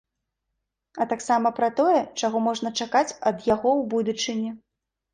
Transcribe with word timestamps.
А 1.05 1.07
таксама 1.11 1.51
пра 1.59 1.69
тое, 1.81 2.01
чаго 2.23 2.37
можна 2.49 2.75
чакаць 2.81 3.07
ад 3.29 3.49
яго 3.55 3.69
ў 3.79 3.89
будучыні. 3.97 4.61